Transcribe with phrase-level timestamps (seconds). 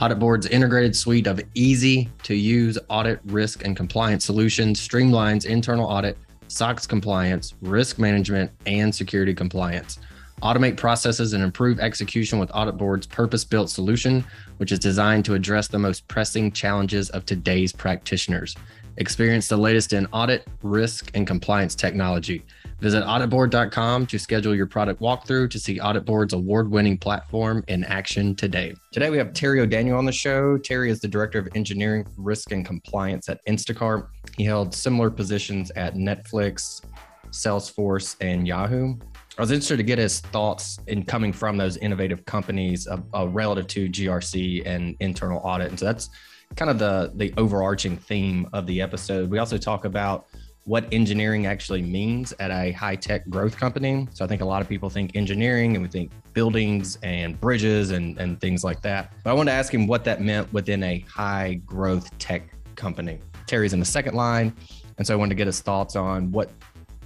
[0.00, 6.16] AuditBoard's integrated suite of easy to use audit, risk, and compliance solutions streamlines internal audit,
[6.46, 9.98] SOX compliance, risk management, and security compliance.
[10.40, 14.24] Automate processes and improve execution with AuditBoard's purpose built solution,
[14.58, 18.54] which is designed to address the most pressing challenges of today's practitioners.
[18.98, 22.44] Experience the latest in audit, risk, and compliance technology.
[22.80, 28.36] Visit auditboard.com to schedule your product walkthrough to see AuditBoard's award winning platform in action
[28.36, 28.72] today.
[28.92, 30.56] Today, we have Terry O'Daniel on the show.
[30.58, 34.06] Terry is the Director of Engineering, Risk, and Compliance at Instacart.
[34.36, 36.84] He held similar positions at Netflix,
[37.30, 38.94] Salesforce, and Yahoo.
[39.36, 43.26] I was interested to get his thoughts in coming from those innovative companies uh, uh,
[43.28, 45.70] relative to GRC and internal audit.
[45.70, 46.10] And so that's
[46.56, 49.30] kind of the the overarching theme of the episode.
[49.30, 50.26] We also talk about
[50.68, 54.06] what engineering actually means at a high tech growth company.
[54.12, 57.90] So I think a lot of people think engineering and we think buildings and bridges
[57.90, 59.14] and, and things like that.
[59.24, 63.18] But I wanted to ask him what that meant within a high growth tech company.
[63.46, 64.54] Terry's in the second line.
[64.98, 66.50] And so I wanted to get his thoughts on what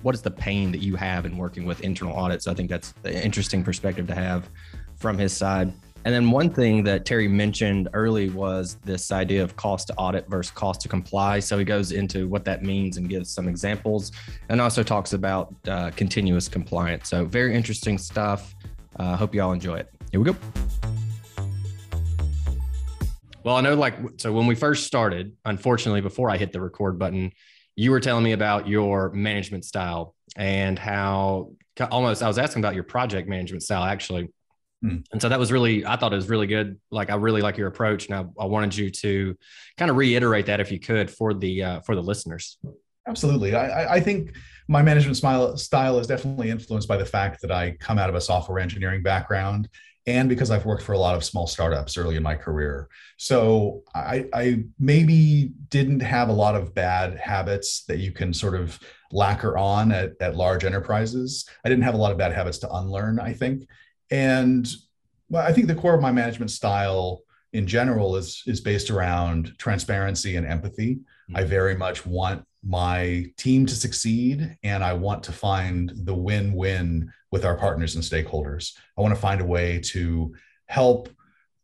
[0.03, 2.47] what is the pain that you have in working with internal audits.
[2.47, 4.51] So I think that's an interesting perspective to have
[4.97, 5.73] from his side.
[6.05, 10.29] And then one thing that Terry mentioned early was this idea of cost to audit
[10.29, 11.39] versus cost to comply.
[11.39, 14.11] So he goes into what that means and gives some examples
[14.49, 17.09] and also talks about uh, continuous compliance.
[17.09, 18.53] So very interesting stuff.
[18.97, 19.91] Uh, hope you all enjoy it.
[20.11, 20.37] Here we go.
[23.45, 26.99] Well, I know like, so when we first started, unfortunately, before I hit the record
[26.99, 27.31] button,
[27.77, 31.53] you were telling me about your management style and how
[31.91, 34.31] almost I was asking about your project management style actually.
[35.13, 36.79] And so that was really, I thought it was really good.
[36.91, 39.37] Like I really like your approach, and I, I wanted you to
[39.77, 42.59] kind of reiterate that if you could for the uh, for the listeners.
[43.07, 44.37] Absolutely, I, I think
[44.69, 48.15] my management style style is definitely influenced by the fact that I come out of
[48.15, 49.69] a software engineering background,
[50.07, 52.89] and because I've worked for a lot of small startups early in my career.
[53.19, 58.55] So I, I maybe didn't have a lot of bad habits that you can sort
[58.55, 58.81] of
[59.13, 61.49] lacquer on at, at large enterprises.
[61.65, 63.21] I didn't have a lot of bad habits to unlearn.
[63.21, 63.69] I think
[64.13, 64.69] and
[65.31, 67.23] well, I think the core of my management style
[67.55, 70.97] in general is is based around transparency and empathy.
[70.97, 71.37] Mm-hmm.
[71.37, 77.11] I very much want my team to succeed and I want to find the win-win
[77.33, 78.77] with our partners and stakeholders.
[78.97, 80.33] I want to find a way to
[80.67, 81.09] help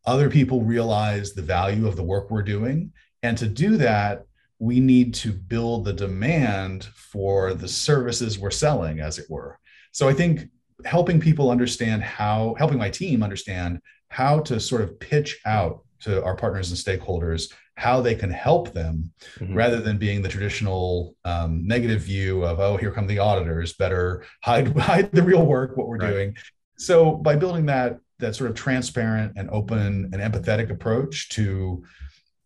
[0.07, 2.93] other people realize the value of the work we're doing
[3.23, 4.25] and to do that
[4.59, 9.59] we need to build the demand for the services we're selling as it were.
[9.93, 10.49] So I think
[10.85, 13.81] helping people understand how helping my team understand
[14.11, 18.73] how to sort of pitch out to our partners and stakeholders how they can help
[18.73, 19.55] them mm-hmm.
[19.55, 24.25] rather than being the traditional um, negative view of oh here come the auditors better
[24.43, 26.11] hide hide the real work what we're right.
[26.11, 26.37] doing
[26.77, 31.83] so by building that that sort of transparent and open and empathetic approach to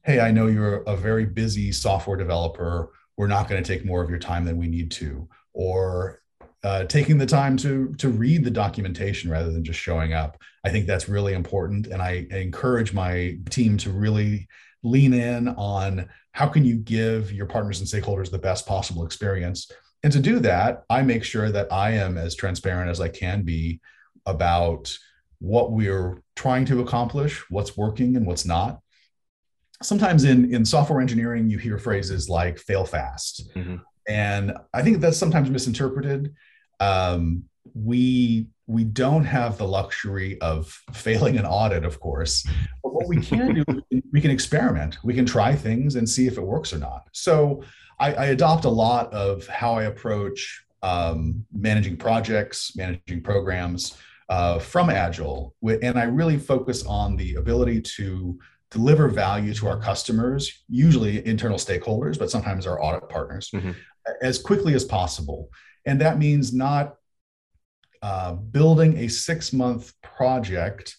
[0.04, 4.03] hey i know you're a very busy software developer we're not going to take more
[4.03, 6.22] of your time than we need to or
[6.65, 10.39] uh, taking the time to to read the documentation rather than just showing up.
[10.65, 14.49] I think that's really important, and I, encourage my team to really
[14.83, 19.71] lean in on how can you give your partners and stakeholders the best possible experience.
[20.03, 23.43] And to do that, I make sure that I am as transparent as I can
[23.43, 23.81] be
[24.27, 24.97] about
[25.39, 28.81] what we're trying to accomplish, what's working and what's not.
[29.83, 33.53] Sometimes in, in software engineering, you hear phrases like fail fast.
[33.55, 33.76] Mm-hmm.
[34.08, 36.35] And I think that's sometimes misinterpreted
[36.82, 37.44] um,
[37.75, 42.46] we we don't have the luxury of failing an audit, of course.
[42.82, 43.64] But what we can do,
[44.12, 44.99] we can experiment.
[45.02, 47.08] We can try things and see if it works or not.
[47.12, 47.62] So
[47.99, 53.96] I, I adopt a lot of how I approach um, managing projects, managing programs
[54.29, 58.38] uh, from Agile, and I really focus on the ability to
[58.70, 63.73] deliver value to our customers, usually internal stakeholders, but sometimes our audit partners, mm-hmm.
[64.23, 65.50] as quickly as possible.
[65.84, 66.96] And that means not
[68.02, 70.96] uh, building a six month project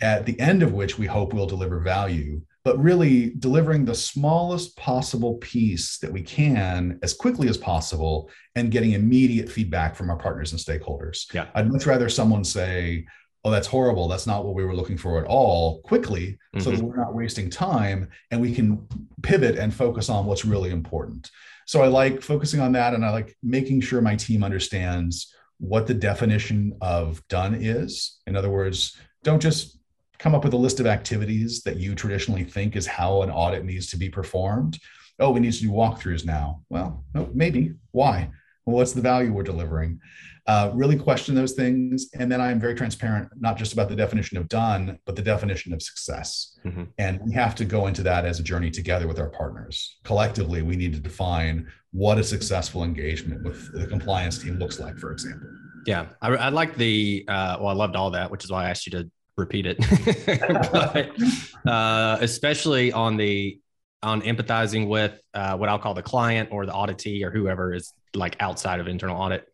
[0.00, 4.76] at the end of which we hope we'll deliver value, but really delivering the smallest
[4.76, 10.16] possible piece that we can as quickly as possible and getting immediate feedback from our
[10.16, 11.32] partners and stakeholders.
[11.34, 11.46] Yeah.
[11.54, 13.06] I'd much rather someone say,
[13.44, 14.08] oh, that's horrible.
[14.08, 16.60] That's not what we were looking for at all quickly mm-hmm.
[16.60, 16.86] so that mm-hmm.
[16.86, 18.86] we're not wasting time and we can
[19.22, 21.30] pivot and focus on what's really important.
[21.68, 25.86] So I like focusing on that and I like making sure my team understands what
[25.86, 28.20] the definition of done is.
[28.26, 29.78] In other words, don't just
[30.18, 33.66] come up with a list of activities that you traditionally think is how an audit
[33.66, 34.78] needs to be performed.
[35.18, 36.62] Oh, we need to do walkthroughs now.
[36.70, 37.74] Well, no, maybe.
[37.90, 38.30] Why?
[38.68, 40.00] What's the value we're delivering?
[40.46, 42.08] Uh, really question those things.
[42.18, 45.74] And then I'm very transparent, not just about the definition of done, but the definition
[45.74, 46.58] of success.
[46.64, 46.84] Mm-hmm.
[46.96, 49.98] And we have to go into that as a journey together with our partners.
[50.04, 54.96] Collectively, we need to define what a successful engagement with the compliance team looks like,
[54.96, 55.48] for example.
[55.86, 58.70] Yeah, I, I like the, uh, well, I loved all that, which is why I
[58.70, 59.78] asked you to repeat it.
[60.72, 63.60] but, uh, especially on the,
[64.02, 67.92] on empathizing with uh, what I'll call the client or the auditee or whoever is
[68.14, 69.46] like outside of internal audit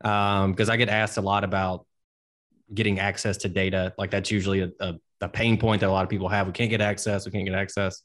[0.00, 1.86] because um, I get asked a lot about
[2.72, 3.94] getting access to data.
[3.96, 6.46] Like that's usually a, a, a, pain point that a lot of people have.
[6.46, 7.24] We can't get access.
[7.24, 8.02] We can't get access.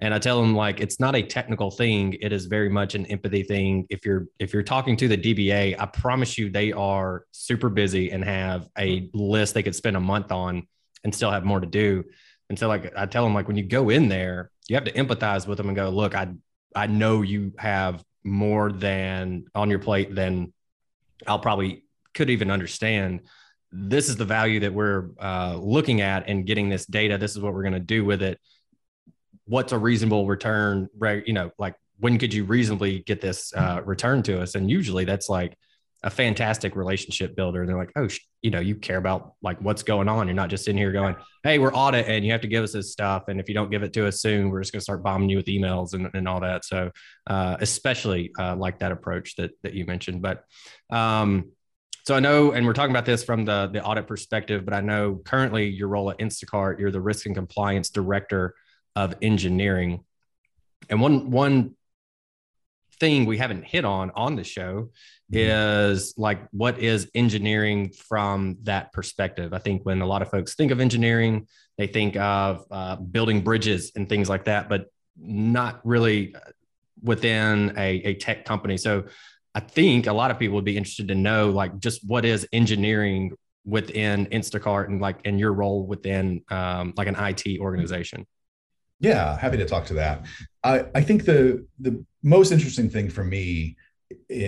[0.00, 2.16] And I tell them like it's not a technical thing.
[2.20, 3.86] It is very much an empathy thing.
[3.88, 8.10] If you're if you're talking to the DBA, I promise you they are super busy
[8.10, 10.66] and have a list they could spend a month on
[11.02, 12.04] and still have more to do.
[12.50, 14.92] And so like I tell them like when you go in there, you have to
[14.92, 16.28] empathize with them and go, look, I
[16.74, 20.52] I know you have more than on your plate than
[21.26, 21.84] I'll probably
[22.14, 23.20] could even understand
[23.72, 27.18] this is the value that we're uh, looking at and getting this data.
[27.18, 28.40] This is what we're going to do with it.
[29.44, 30.88] What's a reasonable return?
[30.96, 31.26] Right?
[31.26, 34.54] You know, like when could you reasonably get this uh, return to us?
[34.54, 35.56] And usually that's like
[36.02, 37.66] a fantastic relationship builder.
[37.66, 38.08] They're like, oh,
[38.42, 40.26] you know, you care about like what's going on.
[40.28, 42.72] You're not just in here going, hey, we're audit and you have to give us
[42.72, 43.24] this stuff.
[43.28, 45.30] And if you don't give it to us soon, we're just going to start bombing
[45.30, 46.64] you with emails and, and all that.
[46.64, 46.90] So,
[47.26, 50.22] uh, especially uh, like that approach that that you mentioned.
[50.22, 50.44] But
[50.90, 51.52] um,
[52.06, 54.80] so I know, and we're talking about this from the the audit perspective, but I
[54.80, 58.54] know currently your role at Instacart, you're the risk and compliance director
[58.94, 60.04] of engineering.
[60.88, 61.74] And one one
[62.98, 64.90] thing we haven't hit on on the show
[65.32, 65.36] mm-hmm.
[65.36, 70.54] is like what is engineering from that perspective i think when a lot of folks
[70.54, 71.46] think of engineering
[71.78, 74.86] they think of uh, building bridges and things like that but
[75.18, 76.34] not really
[77.02, 79.04] within a, a tech company so
[79.54, 82.46] i think a lot of people would be interested to know like just what is
[82.52, 83.32] engineering
[83.64, 88.26] within instacart and like in your role within um, like an it organization
[89.00, 90.24] yeah, happy to talk to that.
[90.66, 93.76] I, I think the the most interesting thing for me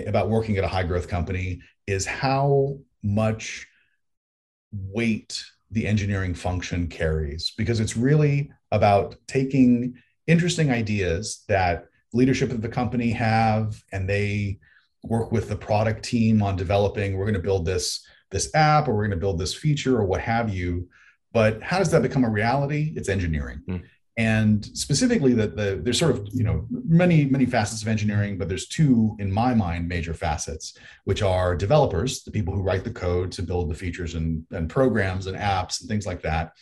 [0.07, 3.67] about working at a high growth company is how much
[4.73, 9.95] weight the engineering function carries because it's really about taking
[10.27, 14.59] interesting ideas that leadership of the company have and they
[15.05, 18.95] work with the product team on developing we're going to build this this app or
[18.95, 20.89] we're going to build this feature or what have you.
[21.33, 22.93] But how does that become a reality?
[22.97, 23.63] It's engineering.
[23.69, 23.83] Mm
[24.19, 28.49] and specifically that the there's sort of you know many many facets of engineering but
[28.49, 32.91] there's two in my mind major facets which are developers the people who write the
[32.91, 36.53] code to build the features and, and programs and apps and things like that.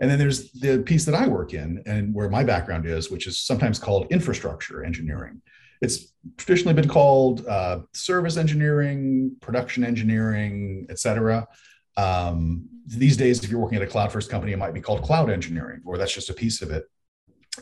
[0.00, 3.26] And then there's the piece that i work in and where my background is which
[3.26, 5.42] is sometimes called infrastructure engineering.
[5.82, 11.48] It's traditionally been called uh, service engineering production engineering et cetera.
[11.96, 15.02] Um, these days if you're working at a cloud first company it might be called
[15.02, 16.84] cloud engineering or that's just a piece of it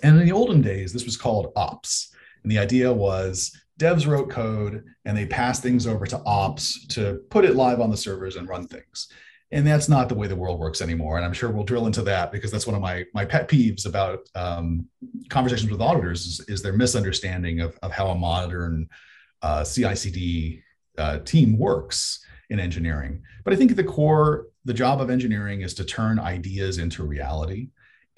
[0.02, 2.14] and in the olden days, this was called ops.
[2.42, 7.20] And the idea was devs wrote code and they passed things over to ops to
[7.30, 9.08] put it live on the servers and run things.
[9.50, 11.16] And that's not the way the world works anymore.
[11.16, 13.86] And I'm sure we'll drill into that because that's one of my, my pet peeves
[13.86, 14.86] about um,
[15.30, 18.88] conversations with auditors is, is, their misunderstanding of, of how a modern
[19.40, 20.62] uh, CI/CD
[20.98, 23.22] uh, team works in engineering.
[23.44, 27.04] But I think at the core, the job of engineering is to turn ideas into
[27.04, 27.68] reality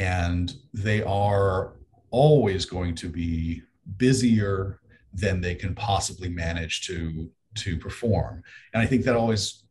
[0.00, 1.75] and they are
[2.11, 3.62] always going to be
[3.99, 4.80] busier
[5.12, 8.42] than they can possibly manage to to perform.
[8.75, 9.64] And i think that always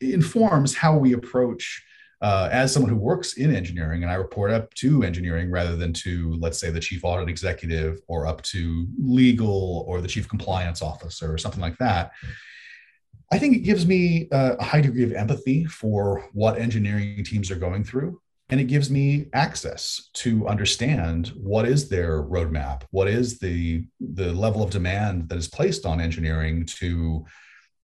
[0.00, 1.82] informs how we approach
[2.20, 5.92] uh, as someone who works in engineering and i report up to engineering rather than
[5.92, 10.82] to let's say the chief audit executive or up to legal or the chief compliance
[10.82, 12.12] officer or something like that
[13.32, 17.56] i think it gives me a high degree of empathy for what engineering teams are
[17.56, 18.20] going through
[18.52, 24.30] and it gives me access to understand what is their roadmap what is the the
[24.32, 27.24] level of demand that is placed on engineering to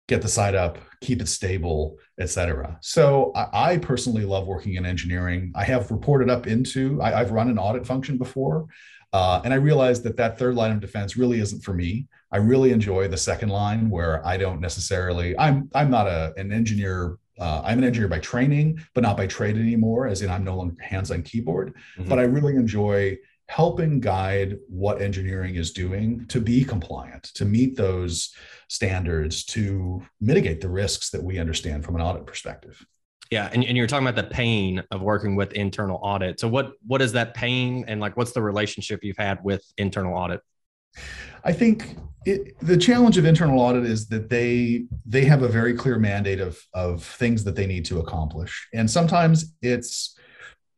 [0.09, 2.77] get the site up, keep it stable, etc.
[2.83, 5.53] So I, I, personally love working in engineering.
[5.55, 8.67] I have reported up into, I, have run an audit function before,
[9.13, 12.09] uh, and I realized that that third line of defense really isn't for me.
[12.31, 16.53] I really enjoy the second line where I don't necessarily, I'm I'm not a, an
[16.53, 20.45] engineer uh, I'm an engineer by training, but not by trade anymore, as in I'm
[20.45, 21.75] no longer hands on keyboard.
[21.99, 22.09] Mm-hmm.
[22.09, 27.77] But I really enjoy helping guide what engineering is doing to be compliant, to meet
[27.77, 28.35] those
[28.69, 32.85] standards, to mitigate the risks that we understand from an audit perspective.
[33.31, 36.39] Yeah, and, and you're talking about the pain of working with internal audit.
[36.39, 40.15] So what what is that pain and like what's the relationship you've had with internal
[40.15, 40.41] audit?
[41.45, 45.75] I think it, the challenge of internal audit is that they they have a very
[45.75, 50.17] clear mandate of of things that they need to accomplish, and sometimes it's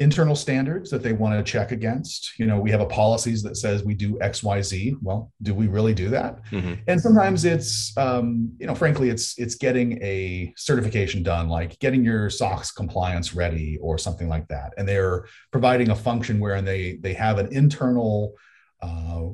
[0.00, 2.38] internal standards that they want to check against.
[2.38, 4.96] You know, we have a policies that says we do X, Y, Z.
[5.00, 6.44] Well, do we really do that?
[6.46, 6.74] Mm-hmm.
[6.88, 12.04] And sometimes it's, um, you know, frankly, it's it's getting a certification done, like getting
[12.04, 14.72] your SOX compliance ready or something like that.
[14.76, 18.34] And they're providing a function where they they have an internal
[18.82, 19.28] uh,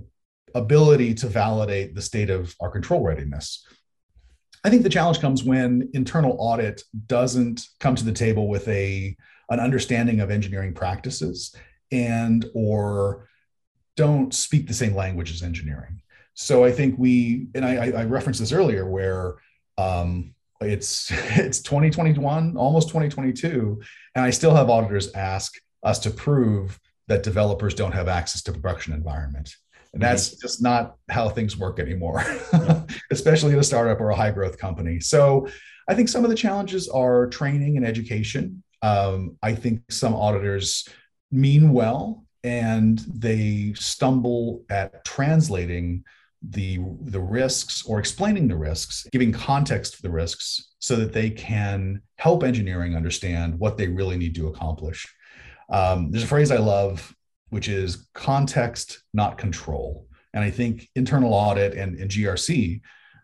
[0.54, 3.66] ability to validate the state of our control readiness.
[4.64, 9.16] I think the challenge comes when internal audit doesn't come to the table with a
[9.49, 11.54] an understanding of engineering practices
[11.90, 13.28] and or
[13.97, 16.00] don't speak the same language as engineering.
[16.35, 19.35] So I think we, and I, I referenced this earlier, where
[19.76, 23.80] um, it's it's 2021, almost 2022,
[24.14, 26.78] and I still have auditors ask us to prove
[27.09, 29.54] that developers don't have access to production environment.
[29.92, 30.40] And that's mm-hmm.
[30.42, 32.23] just not how things work anymore,
[33.11, 35.00] especially in a startup or a high growth company.
[35.00, 35.49] So
[35.88, 38.62] I think some of the challenges are training and education.
[38.82, 40.88] Um, I think some auditors
[41.32, 46.04] mean well and they stumble at translating
[46.42, 51.28] the the risks or explaining the risks giving context for the risks so that they
[51.28, 55.06] can help engineering understand what they really need to accomplish
[55.68, 57.14] um, there's a phrase i love
[57.50, 62.80] which is context not control and i think internal audit and, and grc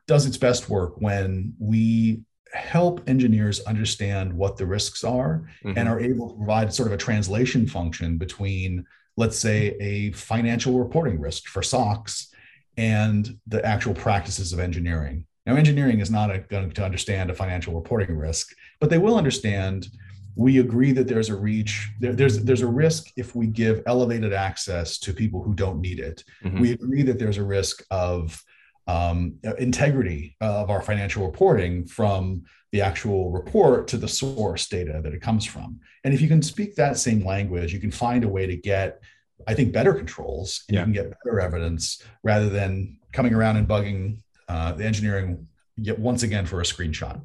[0.06, 2.21] does its best work when we
[2.52, 5.76] help engineers understand what the risks are mm-hmm.
[5.76, 8.85] and are able to provide sort of a translation function between
[9.16, 12.33] let's say a financial reporting risk for SOX
[12.76, 17.35] and the actual practices of engineering now engineering is not a, going to understand a
[17.35, 19.88] financial reporting risk but they will understand
[20.36, 24.32] we agree that there's a reach there, there's there's a risk if we give elevated
[24.32, 26.60] access to people who don't need it mm-hmm.
[26.60, 28.42] we agree that there's a risk of
[28.86, 35.12] um, integrity of our financial reporting from the actual report to the source data that
[35.12, 35.80] it comes from.
[36.04, 39.02] And if you can speak that same language, you can find a way to get,
[39.46, 40.80] I think, better controls and yeah.
[40.80, 45.98] you can get better evidence rather than coming around and bugging uh, the engineering yet
[45.98, 47.20] once again for a screenshot.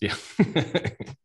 [0.00, 0.14] Yeah.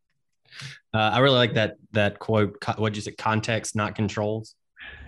[0.98, 2.58] uh, I really like that that quote.
[2.78, 3.12] What did you say?
[3.12, 4.56] Context, not controls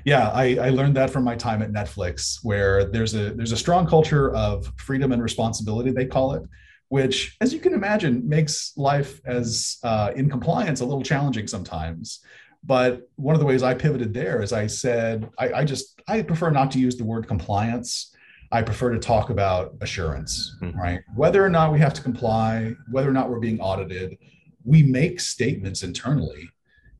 [0.05, 3.57] yeah I, I, learned that from my time at netflix where there's a there's a
[3.57, 6.43] strong culture of freedom and responsibility they call it
[6.89, 12.21] which as you can imagine makes life as uh, in compliance a little challenging sometimes
[12.63, 16.21] but one of the ways i pivoted there is i said I, I just i
[16.21, 18.13] prefer not to use the word compliance
[18.51, 20.77] i prefer to talk about assurance mm-hmm.
[20.77, 24.17] right whether or not we have to comply whether or not we're being audited
[24.63, 26.49] we make statements internally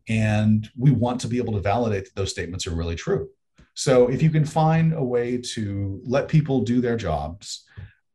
[0.08, 3.30] and we want to be able to validate that those statements are really true.
[3.76, 7.66] So if you can find a way to let people do their jobs,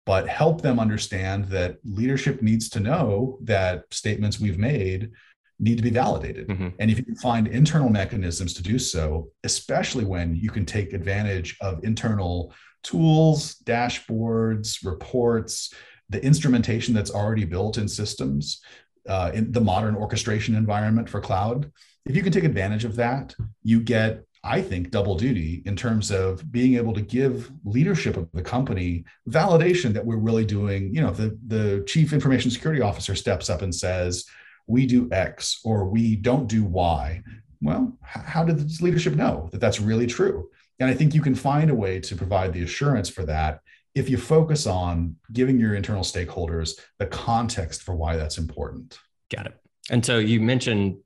[0.06, 5.10] but help them understand that leadership needs to know that statements we've made
[5.58, 6.48] need to be validated.
[6.48, 6.68] Mm-hmm.
[6.78, 10.92] And if you can find internal mechanisms to do so, especially when you can take
[10.92, 15.72] advantage of internal tools, dashboards, reports,
[16.10, 18.60] the instrumentation that's already built in systems,
[19.08, 21.70] uh, in the modern orchestration environment for cloud.
[22.06, 26.10] If you can take advantage of that, you get, I think, double duty in terms
[26.10, 30.94] of being able to give leadership of the company validation that we're really doing.
[30.94, 34.26] You know, the the chief information security officer steps up and says,
[34.66, 37.22] "We do X" or "We don't do Y."
[37.62, 40.50] Well, how did the leadership know that that's really true?
[40.80, 43.60] And I think you can find a way to provide the assurance for that
[43.94, 48.98] if you focus on giving your internal stakeholders the context for why that's important.
[49.34, 49.54] Got it.
[49.90, 50.96] And so you mentioned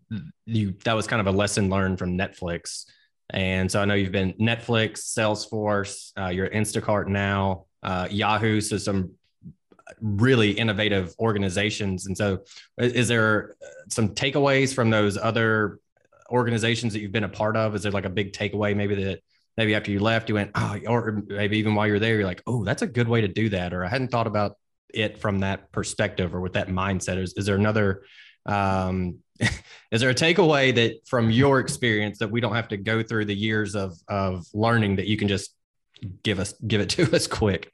[0.47, 2.85] you that was kind of a lesson learned from Netflix.
[3.31, 8.79] And so I know you've been Netflix, Salesforce, uh, you're Instacart now, uh, Yahoo, so
[8.79, 9.13] some
[10.01, 12.07] really innovative organizations.
[12.07, 12.41] And so,
[12.79, 13.57] is there
[13.89, 15.79] some takeaways from those other
[16.31, 17.75] organizations that you've been a part of?
[17.75, 19.21] Is there like a big takeaway maybe that
[19.59, 22.43] maybe after you left, you went, oh, or maybe even while you're there, you're like,
[22.47, 23.75] oh, that's a good way to do that.
[23.75, 24.57] Or I hadn't thought about
[24.95, 27.19] it from that perspective or with that mindset?
[27.19, 28.05] Is, is there another
[28.47, 29.19] um,
[29.91, 33.25] is there a takeaway that from your experience that we don't have to go through
[33.25, 35.55] the years of of learning that you can just
[36.23, 37.73] give us give it to us quick?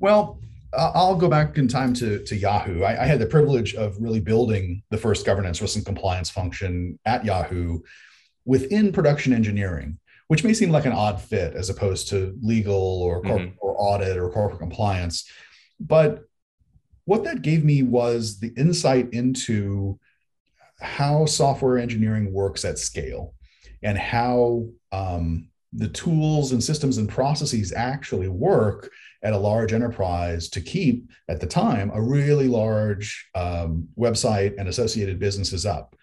[0.00, 0.40] Well,
[0.76, 2.82] I'll go back in time to, to Yahoo.
[2.82, 6.98] I, I, had the privilege of really building the first governance, risk, and compliance function
[7.04, 7.80] at Yahoo
[8.46, 9.98] within production engineering,
[10.32, 13.54] which may seem like an odd fit as opposed to legal or, mm-hmm.
[13.58, 15.30] or audit or corporate compliance.
[15.78, 16.22] But
[17.04, 20.00] what that gave me was the insight into
[20.80, 23.34] how software engineering works at scale
[23.82, 28.90] and how um, the tools and systems and processes actually work
[29.22, 34.66] at a large enterprise to keep at the time a really large um, website and
[34.66, 35.94] associated businesses up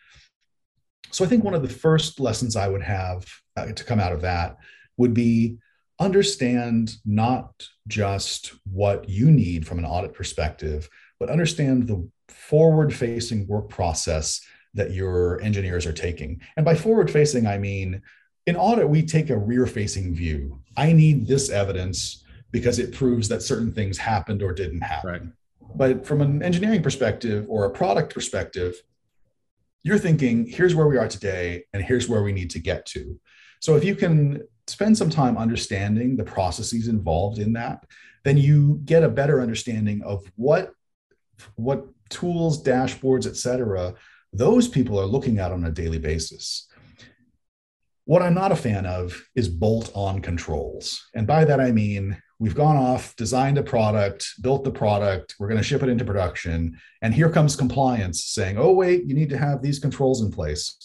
[1.12, 3.26] so i think one of the first lessons i would have
[3.58, 4.58] uh, to come out of that
[4.98, 5.58] would be
[6.00, 10.90] understand not just what you need from an audit perspective
[11.20, 14.42] but understand the forward facing work process
[14.74, 18.02] that your engineers are taking and by forward facing i mean
[18.50, 20.60] in audit, we take a rear facing view.
[20.76, 25.12] I need this evidence because it proves that certain things happened or didn't happen.
[25.12, 25.22] Right.
[25.76, 28.82] But from an engineering perspective or a product perspective,
[29.84, 33.20] you're thinking, here's where we are today, and here's where we need to get to.
[33.62, 37.86] So if you can spend some time understanding the processes involved in that,
[38.24, 40.74] then you get a better understanding of what
[41.56, 43.94] what tools, dashboards, et cetera,
[44.34, 46.68] those people are looking at on a daily basis.
[48.04, 51.08] What I'm not a fan of is bolt on controls.
[51.16, 55.50] And by that, I mean, we've gone off, designed a product, built the product, we're
[55.50, 56.80] going to ship it into production.
[57.02, 60.76] And here comes compliance saying, oh, wait, you need to have these controls in place.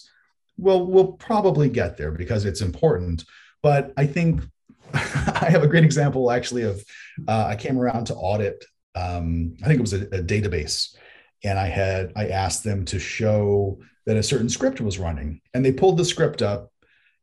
[0.57, 3.23] Well, we'll probably get there because it's important.
[3.63, 4.41] But I think
[4.93, 6.83] I have a great example actually of
[7.27, 8.63] uh, I came around to audit,
[8.95, 10.95] um, I think it was a, a database.
[11.43, 15.41] And I had, I asked them to show that a certain script was running.
[15.53, 16.71] And they pulled the script up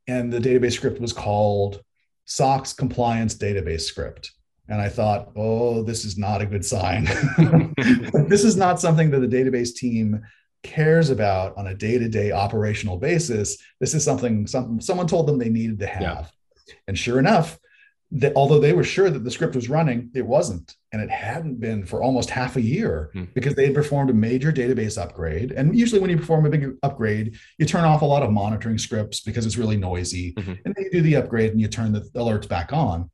[0.07, 1.83] and the database script was called
[2.33, 4.33] SOX compliance database script.
[4.69, 7.05] And I thought, oh, this is not a good sign.
[8.27, 10.23] this is not something that the database team
[10.63, 13.59] cares about on a day-to-day operational basis.
[13.81, 16.01] This is something some, someone told them they needed to have.
[16.01, 16.25] Yeah.
[16.89, 17.59] And sure enough,
[18.15, 20.77] that although they were sure that the script was running, it wasn't.
[20.93, 23.25] And it hadn't been for almost half a year hmm.
[23.35, 25.53] because they had performed a major database upgrade.
[25.53, 28.77] And usually, when you perform a big upgrade, you turn off a lot of monitoring
[28.77, 30.35] scripts because it's really noisy.
[30.35, 30.53] Mm-hmm.
[30.65, 33.11] And then you do the upgrade and you turn the alerts back on.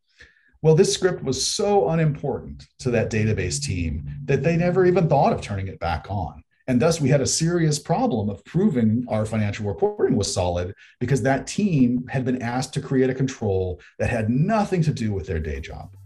[0.62, 5.32] Well, this script was so unimportant to that database team that they never even thought
[5.32, 6.42] of turning it back on.
[6.68, 11.22] And thus, we had a serious problem of proving our financial reporting was solid because
[11.22, 15.26] that team had been asked to create a control that had nothing to do with
[15.26, 15.96] their day job.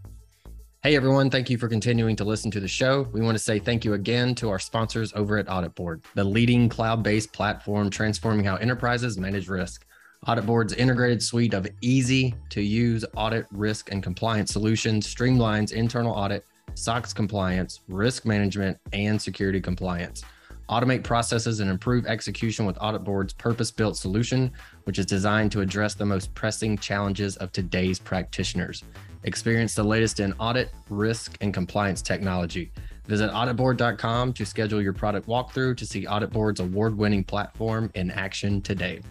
[0.81, 3.07] Hey everyone, thank you for continuing to listen to the show.
[3.11, 6.69] We want to say thank you again to our sponsors over at AuditBoard, the leading
[6.69, 9.85] cloud based platform transforming how enterprises manage risk.
[10.27, 16.45] AuditBoard's integrated suite of easy to use audit, risk, and compliance solutions streamlines internal audit,
[16.75, 20.23] SOX compliance, risk management, and security compliance
[20.69, 24.51] automate processes, and improve execution with AuditBoard's purpose built solution,
[24.85, 28.83] which is designed to address the most pressing challenges of today's practitioners.
[29.25, 32.71] Experience the latest in audit, risk, and compliance technology.
[33.07, 38.61] Visit auditboard.com to schedule your product walkthrough to see AuditBoard's award winning platform in action
[38.61, 39.01] today.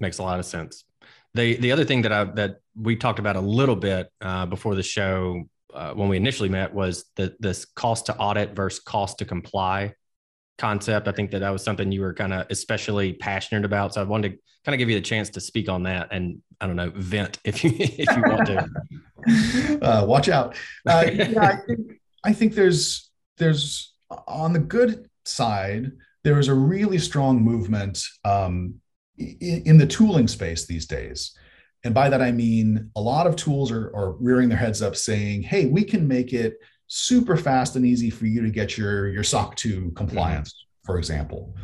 [0.00, 0.84] Makes a lot of sense.
[1.34, 4.74] The, the other thing that I that we talked about a little bit uh, before
[4.74, 9.18] the show uh, when we initially met was the this cost to audit versus cost
[9.18, 9.94] to comply
[10.62, 11.08] concept.
[11.08, 13.94] I think that that was something you were kind of especially passionate about.
[13.94, 16.40] So I wanted to kind of give you the chance to speak on that and
[16.60, 18.68] I don't know, vent if you if you want to.
[19.24, 20.56] Uh, watch out.
[20.84, 21.92] Uh, yeah, I think,
[22.24, 23.94] I think there's there's
[24.26, 25.92] on the good side
[26.24, 28.74] there is a really strong movement um,
[29.18, 31.38] in, in the tooling space these days.
[31.84, 34.96] And by that, I mean a lot of tools are, are rearing their heads up
[34.96, 36.58] saying, hey, we can make it
[36.94, 40.86] super fast and easy for you to get your, your SOC 2 compliance, mm-hmm.
[40.86, 41.56] for example.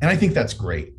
[0.00, 0.94] And I think that's great.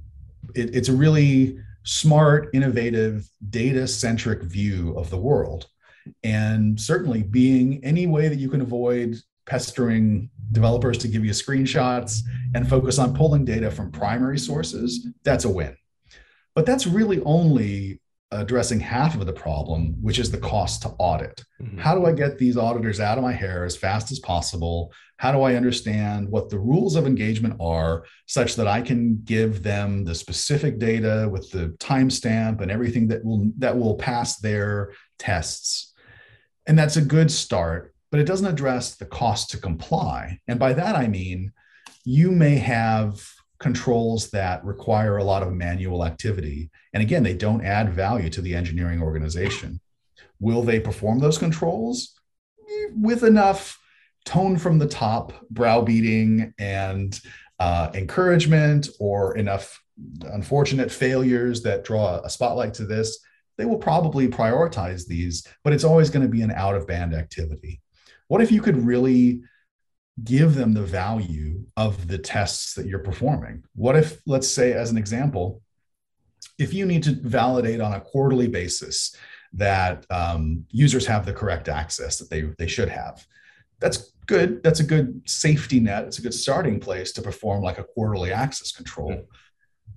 [0.53, 5.67] It, it's a really smart, innovative, data centric view of the world.
[6.21, 12.19] And certainly, being any way that you can avoid pestering developers to give you screenshots
[12.53, 15.77] and focus on pulling data from primary sources, that's a win.
[16.55, 21.43] But that's really only addressing half of the problem, which is the cost to audit.
[21.61, 21.79] Mm-hmm.
[21.79, 24.93] How do I get these auditors out of my hair as fast as possible?
[25.17, 29.63] How do I understand what the rules of engagement are such that I can give
[29.63, 34.93] them the specific data with the timestamp and everything that will that will pass their
[35.19, 35.93] tests?
[36.65, 37.93] And that's a good start.
[38.11, 40.39] but it doesn't address the cost to comply.
[40.47, 41.51] And by that, I mean
[42.03, 43.25] you may have
[43.61, 46.71] controls that require a lot of manual activity.
[46.93, 49.79] And again, they don't add value to the engineering organization.
[50.39, 52.19] Will they perform those controls?
[52.95, 53.79] With enough
[54.25, 57.17] tone from the top, browbeating, and
[57.59, 59.79] uh, encouragement, or enough
[60.23, 63.19] unfortunate failures that draw a spotlight to this,
[63.59, 67.13] they will probably prioritize these, but it's always going to be an out of band
[67.13, 67.79] activity.
[68.27, 69.43] What if you could really
[70.23, 73.63] give them the value of the tests that you're performing?
[73.75, 75.61] What if, let's say, as an example,
[76.57, 79.15] if you need to validate on a quarterly basis
[79.53, 83.25] that um, users have the correct access that they, they should have,
[83.79, 84.61] that's good.
[84.63, 86.05] That's a good safety net.
[86.05, 89.23] It's a good starting place to perform like a quarterly access control.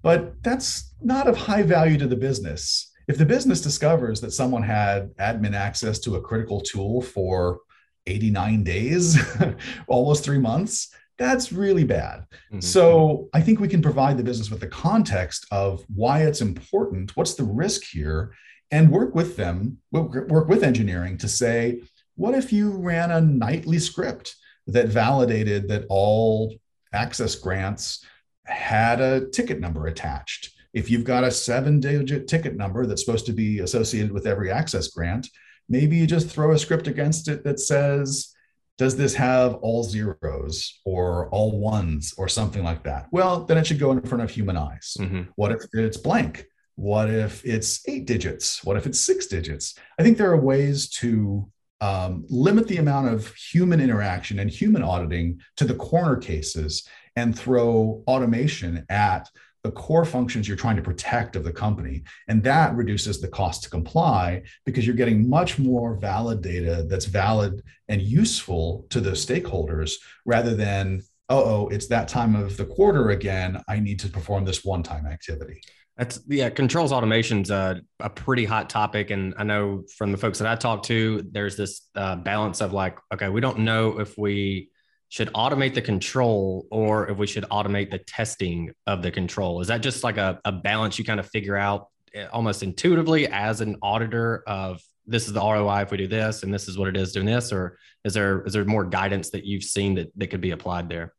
[0.02, 2.90] But that's not of high value to the business.
[3.06, 7.60] If the business discovers that someone had admin access to a critical tool for
[8.06, 9.18] 89 days,
[9.86, 12.26] almost three months, that's really bad.
[12.50, 12.60] Mm-hmm.
[12.60, 17.16] So I think we can provide the business with the context of why it's important,
[17.16, 18.34] what's the risk here,
[18.70, 21.82] and work with them, work with engineering to say,
[22.16, 24.36] what if you ran a nightly script
[24.66, 26.54] that validated that all
[26.92, 28.04] access grants
[28.46, 30.50] had a ticket number attached?
[30.72, 34.50] If you've got a seven digit ticket number that's supposed to be associated with every
[34.50, 35.28] access grant,
[35.68, 38.34] maybe you just throw a script against it that says,
[38.76, 43.06] does this have all zeros or all ones or something like that?
[43.12, 44.96] Well, then it should go in front of human eyes.
[44.98, 45.22] Mm-hmm.
[45.36, 46.46] What if it's blank?
[46.76, 48.64] What if it's eight digits?
[48.64, 49.76] What if it's six digits?
[49.98, 51.48] I think there are ways to
[51.80, 57.38] um, limit the amount of human interaction and human auditing to the corner cases and
[57.38, 59.28] throw automation at
[59.64, 62.04] the core functions you're trying to protect of the company.
[62.28, 67.06] And that reduces the cost to comply because you're getting much more valid data that's
[67.06, 69.92] valid and useful to those stakeholders
[70.26, 73.62] rather than, oh, oh it's that time of the quarter again.
[73.66, 75.62] I need to perform this one time activity.
[75.96, 79.10] That's yeah, controls automation's a, a pretty hot topic.
[79.10, 82.72] And I know from the folks that I talk to, there's this uh, balance of
[82.72, 84.70] like, okay, we don't know if we
[85.14, 89.60] should automate the control or if we should automate the testing of the control.
[89.60, 93.28] Is that just like a, a balance you kind of figure out eh, almost intuitively
[93.28, 96.76] as an auditor of this is the ROI if we do this and this is
[96.76, 97.52] what it is doing this?
[97.52, 100.88] Or is there is there more guidance that you've seen that, that could be applied
[100.88, 101.14] there?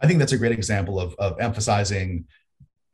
[0.00, 2.24] I think that's a great example of, of emphasizing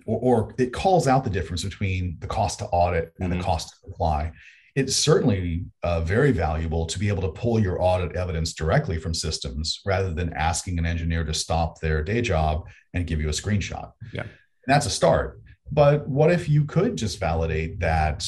[0.05, 3.39] or, or it calls out the difference between the cost to audit and mm-hmm.
[3.39, 4.33] the cost to comply
[4.79, 9.13] it's certainly uh, very valuable to be able to pull your audit evidence directly from
[9.13, 12.65] systems rather than asking an engineer to stop their day job
[12.95, 13.91] and give you a screenshot.
[14.13, 14.23] Yeah.
[14.23, 15.41] And that's a start.
[15.73, 18.25] But what if you could just validate that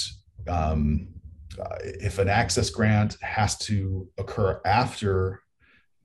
[0.48, 1.06] um,
[1.56, 5.42] uh, if an access grant has to occur after,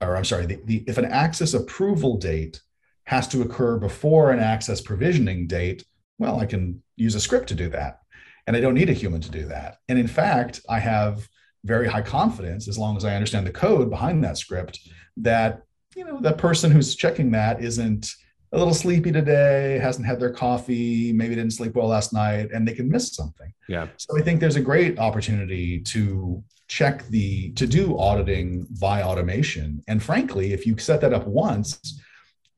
[0.00, 2.60] or I'm sorry, the, the, if an access approval date
[3.04, 5.84] has to occur before an access provisioning date,
[6.18, 7.98] well, I can use a script to do that.
[8.46, 9.78] And I don't need a human to do that.
[9.88, 11.28] And in fact, I have
[11.64, 14.78] very high confidence, as long as I understand the code behind that script,
[15.16, 15.62] that
[15.96, 18.12] you know that person who's checking that isn't
[18.52, 22.66] a little sleepy today, hasn't had their coffee, maybe didn't sleep well last night, and
[22.66, 23.52] they can miss something.
[23.68, 23.88] Yeah.
[23.96, 29.82] So I think there's a great opportunity to check the to do auditing via automation.
[29.88, 32.00] And frankly, if you set that up once,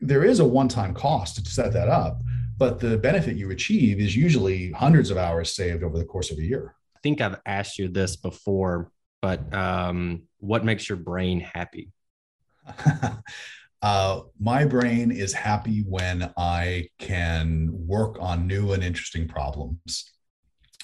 [0.01, 2.23] there is a one-time cost to set that up
[2.59, 6.39] but the benefit you achieve is usually hundreds of hours saved over the course of
[6.39, 6.75] a year.
[6.97, 8.91] I think I've asked you this before,
[9.23, 11.93] but um, what makes your brain happy?
[13.83, 20.13] uh, my brain is happy when I can work on new and interesting problems.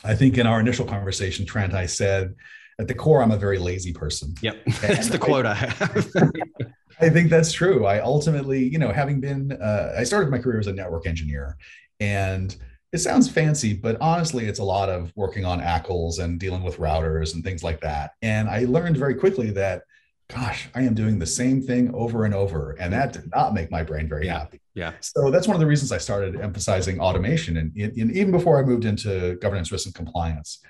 [0.05, 2.35] I think in our initial conversation, Trent, I said
[2.79, 4.35] at the core, I'm a very lazy person.
[4.41, 4.65] Yep.
[4.81, 6.13] That's the quote I have.
[7.01, 7.87] I think that's true.
[7.87, 11.57] I ultimately, you know, having been, uh, I started my career as a network engineer,
[12.01, 12.55] and
[12.93, 16.77] it sounds fancy, but honestly, it's a lot of working on ACLs and dealing with
[16.77, 18.13] routers and things like that.
[18.23, 19.83] And I learned very quickly that,
[20.29, 23.71] gosh, I am doing the same thing over and over, and that did not make
[23.71, 24.39] my brain very yeah.
[24.39, 24.61] happy.
[24.75, 24.93] Yeah.
[25.01, 28.63] So that's one of the reasons I started emphasizing automation, and, and even before I
[28.63, 30.61] moved into governance, risk, and compliance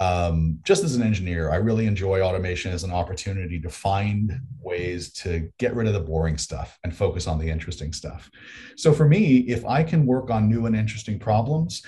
[0.00, 5.12] um, just as an engineer, I really enjoy automation as an opportunity to find ways
[5.14, 8.30] to get rid of the boring stuff and focus on the interesting stuff.
[8.76, 11.82] So for me, if I can work on new and interesting problems,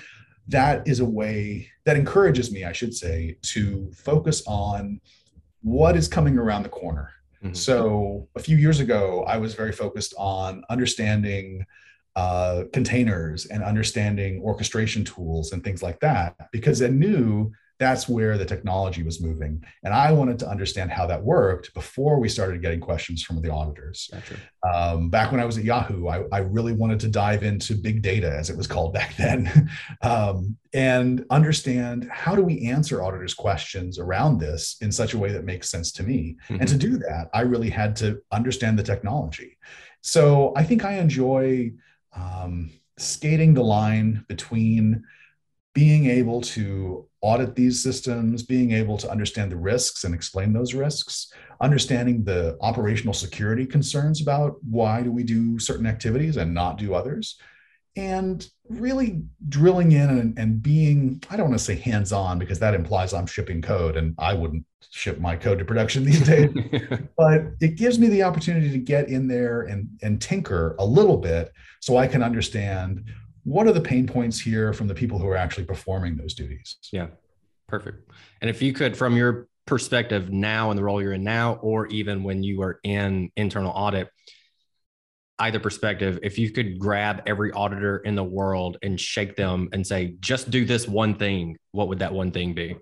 [0.49, 5.01] that is a way that encourages me, I should say, to focus on
[5.63, 7.11] what is coming around the corner.
[7.43, 7.55] Mm-hmm.
[7.55, 11.67] So a few years ago, I was very focused on understanding
[12.15, 18.39] uh, containers and understanding orchestration tools and things like that because I knew that's where
[18.39, 19.63] the technology was moving.
[19.85, 23.51] And I wanted to understand how that worked before we started getting questions from the
[23.51, 24.09] auditors.
[24.13, 24.37] Gotcha.
[24.73, 28.03] Um, back when I was at Yahoo, I, I, really wanted to dive into big
[28.03, 29.71] data, as it was called back then,
[30.03, 35.31] um, and understand how do we answer auditors' questions around this in such a way
[35.33, 36.37] that makes sense to me.
[36.49, 36.61] Mm-hmm.
[36.61, 39.59] And to do that, I really had to understand the technology.
[40.01, 41.73] So I think I enjoy
[42.15, 45.05] um, skating the line between
[45.77, 50.73] being able to audit these systems, being able to understand the risks and explain those
[50.73, 56.79] risks, understanding the operational security concerns about why do we do certain activities and not
[56.79, 57.39] do others,
[57.95, 62.59] and really drilling in and, and being, I don't want to say hands on because
[62.61, 66.55] that implies I'm shipping code and I wouldn't ship my code to production these days.
[67.19, 71.19] but it gives me the opportunity to get in there and, and tinker a little
[71.19, 73.05] bit so I can understand
[73.47, 76.77] what are the pain points here from the people who are actually performing those duties?
[76.93, 77.07] Yeah
[77.69, 78.11] perfect.
[78.41, 81.87] And if you could from your perspective now in the role you're in now or
[81.89, 84.09] even when you were in internal audit
[85.41, 89.85] either perspective if you could grab every auditor in the world and shake them and
[89.85, 92.77] say just do this one thing what would that one thing be?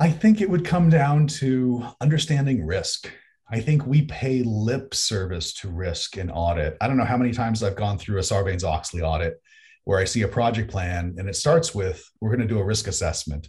[0.00, 3.10] I think it would come down to understanding risk
[3.50, 6.76] I think we pay lip service to risk and audit.
[6.80, 9.40] I don't know how many times I've gone through a Sarbanes Oxley audit
[9.84, 12.64] where I see a project plan and it starts with, we're going to do a
[12.64, 13.48] risk assessment.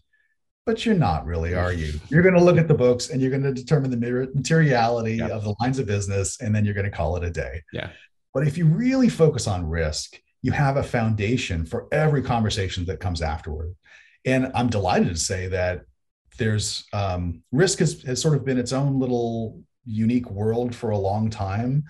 [0.65, 1.99] But you're not really, are you?
[2.09, 5.43] You're going to look at the books and you're going to determine the materiality of
[5.43, 7.61] the lines of business, and then you're going to call it a day.
[7.71, 7.91] Yeah.
[8.33, 12.99] But if you really focus on risk, you have a foundation for every conversation that
[12.99, 13.75] comes afterward.
[14.25, 15.81] And I'm delighted to say that
[16.39, 20.97] there's um, risk has, has sort of been its own little unique world for a
[20.97, 21.83] long time.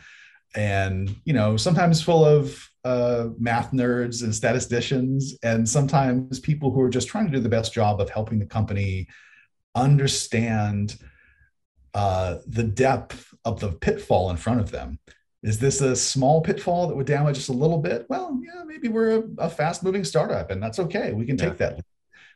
[0.55, 6.79] And you know sometimes full of uh, math nerds and statisticians and sometimes people who
[6.81, 9.07] are just trying to do the best job of helping the company
[9.73, 10.95] understand
[11.93, 14.99] uh, the depth of the pitfall in front of them.
[15.43, 18.05] Is this a small pitfall that would damage us a little bit?
[18.07, 21.11] Well yeah maybe we're a, a fast moving startup and that's okay.
[21.11, 21.81] We can take that.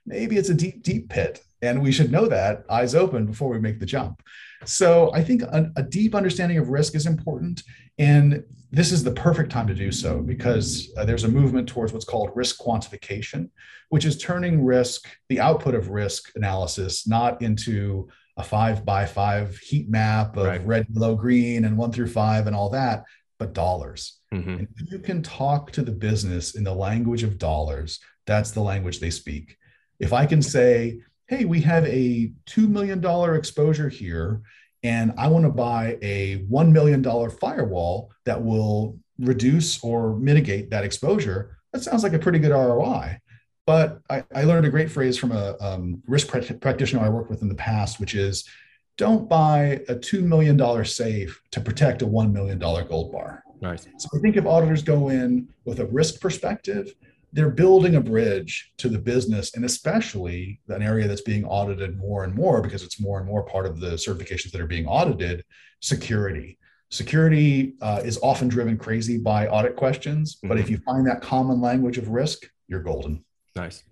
[0.05, 3.59] Maybe it's a deep deep pit and we should know that eyes open before we
[3.59, 4.21] make the jump
[4.65, 7.63] so I think a, a, deep understanding of risk is important.
[7.97, 11.93] And this is the perfect time to do so because uh, there's a movement towards
[11.93, 13.49] what's called risk quantification,
[13.89, 19.57] which is turning risk, the output of risk analysis, not into a five by five
[19.57, 20.65] heat map of right.
[20.65, 23.03] red, yellow, green, and one through five and all that,
[23.37, 24.19] but dollars.
[24.33, 24.65] Mm-hmm.
[24.91, 29.09] You can talk to the business in the language of dollars, that's the language they
[29.09, 29.57] speak.
[29.99, 34.41] If I can say, hey, we have a $2 million exposure here,
[34.81, 40.83] and I want to buy a $1 million firewall that will reduce or mitigate that
[40.83, 41.59] exposure.
[41.71, 43.19] That sounds like a pretty good ROI.
[43.67, 47.43] But I, I learned a great phrase from a um, risk practitioner I worked with
[47.43, 48.49] in the past, which is
[48.97, 53.43] don't buy a $2 million safe to protect a $1 million gold bar.
[53.61, 53.85] Nice.
[53.99, 56.95] So I think if auditors go in with a risk perspective
[57.31, 62.23] they're building a bridge to the business and especially an area that's being audited more
[62.23, 65.43] and more because it's more and more part of the certifications that are being audited
[65.81, 66.57] security
[66.91, 70.47] security uh, is often driven crazy by audit questions mm-hmm.
[70.47, 70.73] but if mm-hmm.
[70.73, 73.23] you find that common language of risk you're golden
[73.55, 73.83] nice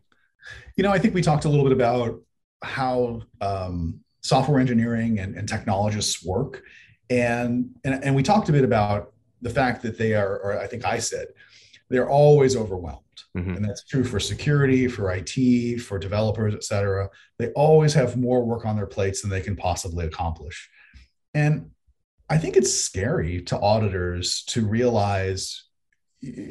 [0.75, 2.21] you know i think we talked a little bit about
[2.63, 6.63] how um, software engineering and, and technologists work
[7.09, 10.65] and, and and we talked a bit about the fact that they are or i
[10.65, 11.27] think i said
[11.89, 13.06] they're always overwhelmed
[13.37, 13.53] Mm-hmm.
[13.55, 17.09] And that's true for security, for IT, for developers, et cetera.
[17.39, 20.69] They always have more work on their plates than they can possibly accomplish.
[21.33, 21.71] And
[22.29, 25.63] I think it's scary to auditors to realize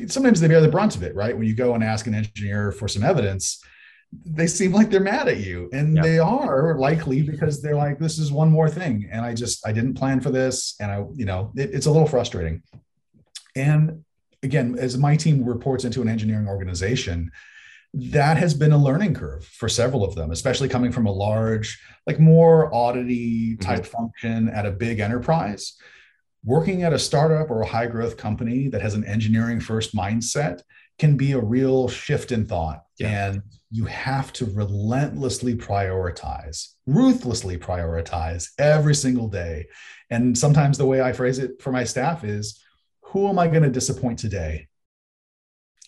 [0.06, 1.36] sometimes they bear the brunt of it, right?
[1.36, 3.62] When you go and ask an engineer for some evidence,
[4.24, 5.68] they seem like they're mad at you.
[5.72, 9.08] And they are likely because they're like, this is one more thing.
[9.10, 10.76] And I just, I didn't plan for this.
[10.80, 12.62] And I, you know, it, it's a little frustrating.
[13.56, 14.04] And
[14.42, 17.30] again, as my team reports into an engineering organization,
[17.94, 21.80] that has been a learning curve for several of them, especially coming from a large,
[22.06, 23.96] like more oddity type mm-hmm.
[23.96, 25.76] function at a big enterprise.
[26.44, 30.60] Working at a startup or a high growth company that has an engineering first mindset
[30.98, 32.84] can be a real shift in thought.
[32.98, 33.28] Yeah.
[33.28, 39.66] And you have to relentlessly prioritize, ruthlessly prioritize every single day.
[40.10, 42.62] And sometimes the way I phrase it for my staff is
[43.06, 44.68] who am I going to disappoint today?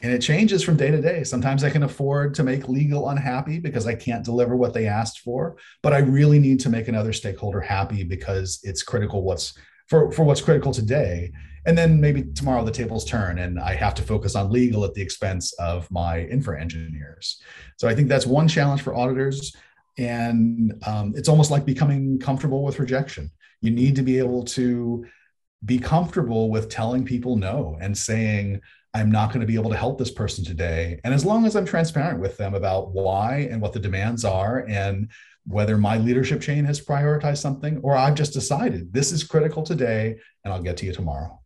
[0.00, 1.24] And it changes from day to day.
[1.24, 5.20] Sometimes I can afford to make legal unhappy because I can't deliver what they asked
[5.20, 10.12] for, but I really need to make another stakeholder happy because it's critical what's for
[10.12, 11.32] for what's critical today
[11.66, 14.94] and then maybe tomorrow the tables turn and i have to focus on legal at
[14.94, 17.40] the expense of my infra engineers
[17.76, 19.54] so i think that's one challenge for auditors
[19.96, 25.04] and um, it's almost like becoming comfortable with rejection you need to be able to
[25.64, 28.60] be comfortable with telling people no and saying
[28.94, 31.56] i'm not going to be able to help this person today and as long as
[31.56, 35.10] i'm transparent with them about why and what the demands are and
[35.48, 40.18] whether my leadership chain has prioritized something or I've just decided this is critical today
[40.44, 41.40] and I'll get to you tomorrow.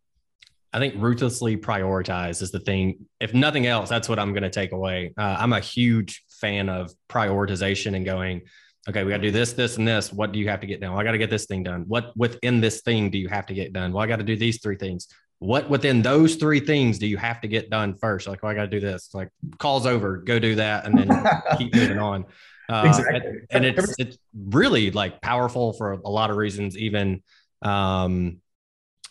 [0.73, 3.05] I think ruthlessly prioritize is the thing.
[3.19, 5.13] If nothing else, that's what I'm going to take away.
[5.17, 8.41] Uh, I'm a huge fan of prioritization and going,
[8.89, 10.11] okay, we got to do this, this, and this.
[10.11, 10.91] What do you have to get done?
[10.91, 11.85] Well, I got to get this thing done.
[11.87, 13.93] What within this thing do you have to get done?
[13.93, 15.07] Well, I got to do these three things.
[15.39, 18.27] What within those three things do you have to get done first?
[18.27, 19.09] Like, well, I got to do this.
[19.13, 21.09] Like, calls over, go do that, and then
[21.57, 22.25] keep moving on.
[22.69, 23.19] Uh, exactly.
[23.51, 27.23] And, and, it's it's really like powerful for a lot of reasons, even
[27.61, 28.37] um,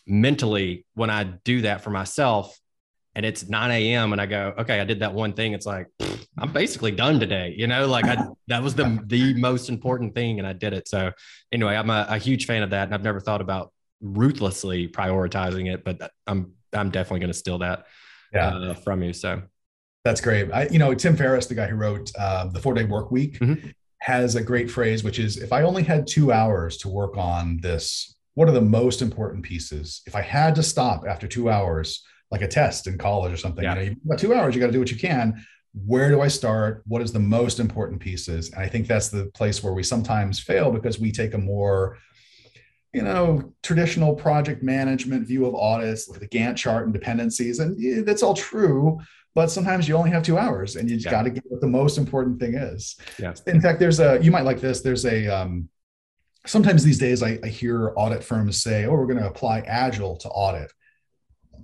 [0.07, 0.87] mentally.
[0.95, 2.59] When I do that for myself,
[3.15, 4.13] and it's 9 a.m.
[4.13, 5.53] and I go, okay, I did that one thing.
[5.53, 5.87] It's like
[6.39, 7.55] I'm basically done today.
[7.57, 8.17] You know, like I
[8.49, 10.89] that was the the most important thing, and I did it.
[10.89, 11.13] So
[11.53, 15.73] anyway, I'm a, a huge fan of that, and I've never thought about ruthlessly prioritizing
[15.73, 17.87] it, but I'm I'm definitely going to steal that
[18.33, 18.49] yeah.
[18.49, 19.13] uh, from you.
[19.13, 19.43] So
[20.05, 20.51] that's great.
[20.51, 23.39] I, you know, Tim Ferriss, the guy who wrote uh, the Four Day Work Week,
[23.39, 23.69] mm-hmm.
[23.99, 27.59] has a great phrase, which is, "If I only had two hours to work on
[27.63, 30.01] this, what are the most important pieces?
[30.07, 33.63] If I had to stop after two hours, like a test in college or something,
[33.63, 33.75] yeah.
[33.75, 35.45] you know, you've got two hours, you got to do what you can.
[35.87, 36.83] Where do I start?
[36.87, 38.51] What is the most important pieces?
[38.51, 41.99] And I think that's the place where we sometimes fail because we take a more
[42.93, 48.07] you know, traditional project management view of audits, at the Gantt chart and dependencies, and
[48.07, 49.01] that's all true
[49.35, 51.13] but sometimes you only have two hours and you just yeah.
[51.13, 52.97] got to get what the most important thing is.
[53.19, 53.35] Yeah.
[53.47, 54.83] In fact, there's a, you might like this.
[54.83, 55.69] There's a, um,
[56.47, 60.17] sometimes these days I, I hear audit firms say, oh, we're going to apply Agile
[60.19, 60.71] to audit.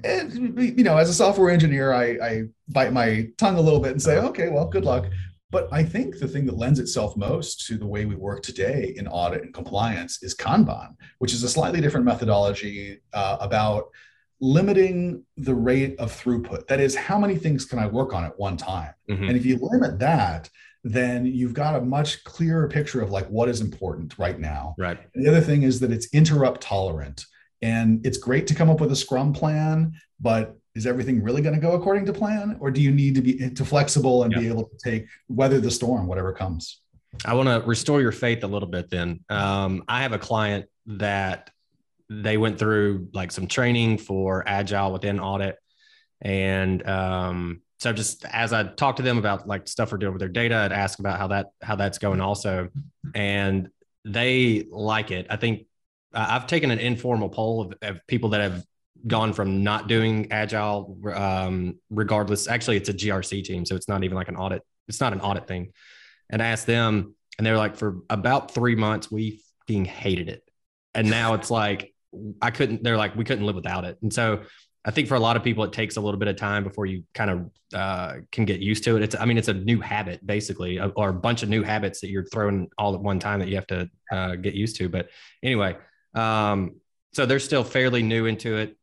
[0.05, 3.93] And, you know, as a software engineer, I, I bite my tongue a little bit
[3.93, 4.29] and say, uh-huh.
[4.29, 5.07] okay, well, good luck.
[5.51, 8.93] But I think the thing that lends itself most to the way we work today
[8.97, 13.87] in audit and compliance is Kanban, which is a slightly different methodology uh, about
[14.41, 16.67] limiting the rate of throughput.
[16.69, 18.93] That is, how many things can I work on at one time?
[19.11, 19.25] Mm-hmm.
[19.25, 20.51] And if you limit that,
[20.85, 24.75] then you've got a much clearer picture of like what is important right now.
[24.79, 24.99] Right.
[25.15, 27.25] And the other thing is that it's interrupt tolerant.
[27.63, 31.55] And it's great to come up with a scrum plan, but is everything really going
[31.55, 32.57] to go according to plan?
[32.61, 34.41] Or do you need to be to flexible and yep.
[34.41, 36.81] be able to take weather the storm, whatever comes?
[37.25, 39.21] I want to restore your faith a little bit then.
[39.29, 41.51] Um, I have a client that
[42.11, 45.57] they went through like some training for agile within audit
[46.23, 50.21] and um, so just as i talked to them about like stuff we're doing with
[50.21, 52.69] their data i'd ask about how that how that's going also
[53.15, 53.69] and
[54.05, 55.67] they like it i think
[56.13, 58.65] i've taken an informal poll of, of, people that have
[59.07, 64.03] gone from not doing agile um, regardless actually it's a grc team so it's not
[64.05, 65.73] even like an audit it's not an audit thing
[66.31, 70.29] and I asked them and they were like for about three months we fucking hated
[70.29, 70.43] it
[70.95, 71.95] and now it's like
[72.41, 73.99] I couldn't, they're like, we couldn't live without it.
[74.03, 74.43] And so
[74.85, 76.87] I think for a lot of people, it takes a little bit of time before
[76.87, 79.03] you kind of uh, can get used to it.
[79.03, 82.11] It's, I mean, it's a new habit basically, or a bunch of new habits that
[82.11, 84.89] you're throwing all at one time that you have to uh, get used to.
[84.89, 85.09] But
[85.43, 85.77] anyway,
[86.19, 86.81] um,
[87.13, 88.77] so they're still fairly new into it,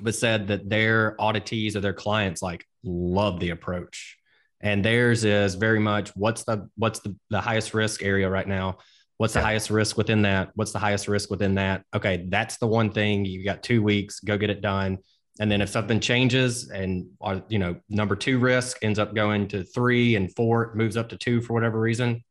[0.00, 4.18] but said that their auditees or their clients like love the approach.
[4.60, 8.78] And theirs is very much what's the what's the, the highest risk area right now
[9.22, 9.44] What's the yeah.
[9.44, 10.50] highest risk within that?
[10.56, 11.84] What's the highest risk within that?
[11.94, 13.24] Okay, that's the one thing.
[13.24, 14.98] You got two weeks, go get it done.
[15.38, 19.46] And then if something changes and uh, you know number two risk ends up going
[19.48, 22.24] to three and four moves up to two for whatever reason,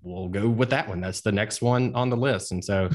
[0.00, 1.02] we'll go with that one.
[1.02, 2.50] That's the next one on the list.
[2.52, 2.88] And so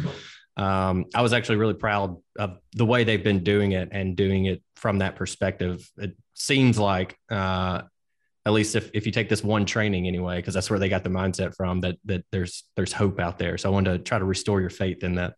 [0.58, 4.46] um, I was actually really proud of the way they've been doing it and doing
[4.46, 5.89] it from that perspective.
[5.98, 7.84] It seems like uh,
[8.46, 11.04] at least if, if you take this one training anyway, because that's where they got
[11.04, 13.58] the mindset from that that there's there's hope out there.
[13.58, 15.34] So I wanted to try to restore your faith in that.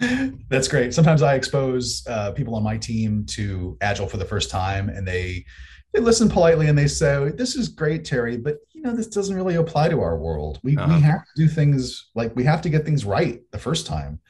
[0.48, 0.92] That's great.
[0.94, 5.06] Sometimes I expose uh, people on my team to Agile for the first time, and
[5.06, 5.44] they
[5.92, 9.34] they listen politely and they say, "This is great, Terry, but you know this doesn't
[9.34, 10.60] really apply to our world.
[10.62, 10.94] We uh-huh.
[10.94, 14.20] we have to do things like we have to get things right the first time."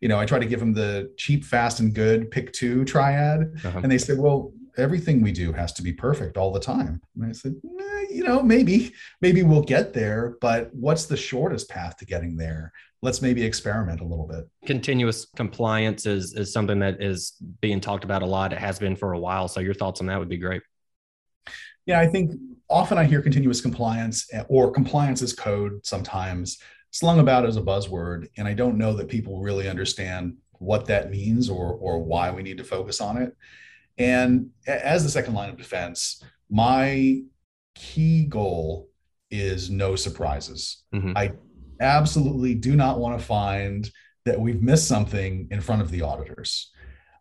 [0.00, 3.54] You know, I try to give them the cheap, fast, and good pick two triad,
[3.64, 3.80] uh-huh.
[3.82, 7.00] and they say, "Well, everything we do has to be perfect all the time.
[7.16, 11.70] And I said, eh, you know, maybe, maybe we'll get there, but what's the shortest
[11.70, 12.72] path to getting there?
[13.02, 14.44] Let's maybe experiment a little bit.
[14.66, 18.52] Continuous compliance is is something that is being talked about a lot.
[18.52, 19.46] It has been for a while.
[19.46, 20.62] So your thoughts on that would be great.
[21.86, 22.32] Yeah, I think
[22.68, 26.58] often I hear continuous compliance eh, or compliance as code sometimes
[26.90, 28.28] slung about as a buzzword.
[28.36, 32.42] And I don't know that people really understand what that means or or why we
[32.42, 33.36] need to focus on it.
[33.98, 37.22] And as the second line of defense, my
[37.74, 38.88] key goal
[39.30, 40.84] is no surprises.
[40.94, 41.12] Mm-hmm.
[41.16, 41.32] I
[41.80, 43.90] absolutely do not want to find
[44.24, 46.70] that we've missed something in front of the auditors.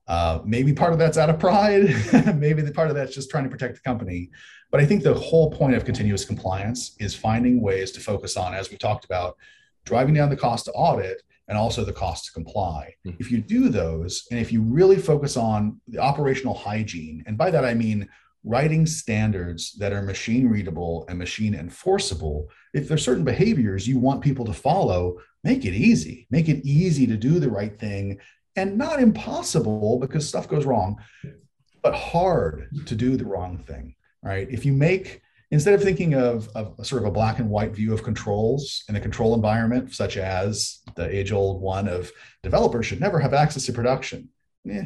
[0.08, 1.84] Uh, maybe part of that's out of pride.
[2.36, 4.30] maybe the part of that's just trying to protect the company.
[4.72, 8.54] But I think the whole point of continuous compliance is finding ways to focus on,
[8.54, 9.38] as we talked about,
[9.86, 12.94] driving down the cost to audit and also the cost to comply.
[13.06, 13.18] Mm-hmm.
[13.20, 17.52] If you do those, and if you really focus on the operational hygiene, and by
[17.52, 18.10] that I mean
[18.46, 24.22] writing standards that are machine readable and machine enforceable, if there's certain behaviors you want
[24.22, 26.28] people to follow, make it easy.
[26.30, 28.20] Make it easy to do the right thing
[28.56, 30.98] and not impossible because stuff goes wrong,
[31.82, 34.48] but hard to do the wrong thing, right?
[34.50, 35.22] If you make
[35.54, 38.96] instead of thinking of, of sort of a black and white view of controls in
[38.96, 43.68] a control environment, such as the age old one of developers should never have access
[43.68, 44.30] to production.
[44.68, 44.86] Eh.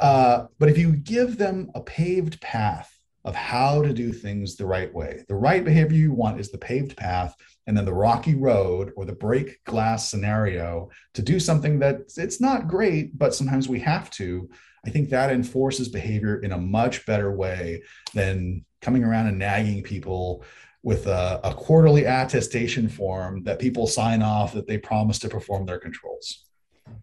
[0.00, 2.90] Uh, but if you give them a paved path
[3.26, 6.56] of how to do things the right way, the right behavior you want is the
[6.56, 7.34] paved path,
[7.68, 12.40] and then the rocky road or the break glass scenario to do something that it's
[12.40, 14.48] not great, but sometimes we have to.
[14.86, 17.82] I think that enforces behavior in a much better way
[18.14, 20.44] than coming around and nagging people
[20.82, 25.66] with a, a, quarterly attestation form that people sign off that they promise to perform
[25.66, 26.47] their controls.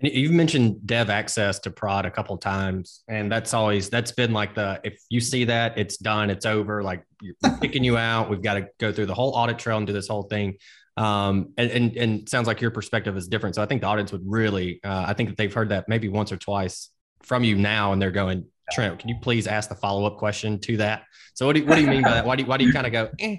[0.01, 4.55] You've mentioned dev access to prod a couple times, and that's always that's been like
[4.55, 6.83] the if you see that it's done, it's over.
[6.83, 9.87] Like we're picking you out, we've got to go through the whole audit trail and
[9.87, 10.57] do this whole thing.
[10.97, 13.55] Um, and, and and sounds like your perspective is different.
[13.55, 16.07] So I think the audience would really, uh, I think that they've heard that maybe
[16.07, 16.89] once or twice
[17.23, 20.59] from you now, and they're going, Trent, can you please ask the follow up question
[20.61, 21.03] to that?
[21.33, 22.25] So what do you, what do you mean by that?
[22.25, 23.09] Why do you, why do you kind of go?
[23.19, 23.37] Eh?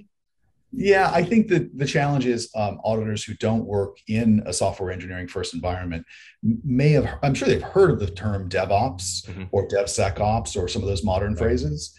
[0.72, 4.90] Yeah, I think that the challenge is um, auditors who don't work in a software
[4.90, 6.04] engineering first environment
[6.42, 7.18] may have.
[7.22, 9.44] I'm sure they've heard of the term DevOps mm-hmm.
[9.52, 11.38] or DevSecOps or some of those modern right.
[11.38, 11.94] phrases,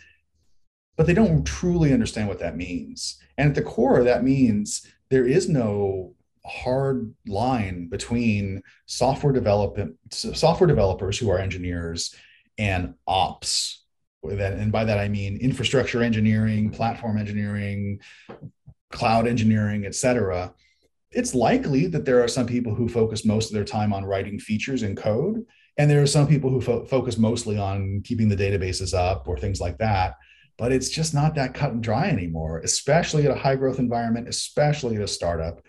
[0.96, 3.18] but they don't truly understand what that means.
[3.38, 6.14] And at the core, that means there is no
[6.46, 12.16] hard line between software development software developers who are engineers
[12.58, 13.84] and ops
[14.24, 18.00] and by that i mean infrastructure engineering platform engineering
[18.92, 20.54] cloud engineering et cetera
[21.12, 24.40] it's likely that there are some people who focus most of their time on writing
[24.40, 25.46] features and code
[25.78, 29.38] and there are some people who fo- focus mostly on keeping the databases up or
[29.38, 30.16] things like that
[30.58, 34.28] but it's just not that cut and dry anymore especially at a high growth environment
[34.28, 35.62] especially at a startup.